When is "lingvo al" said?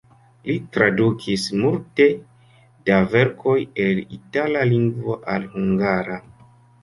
4.73-5.45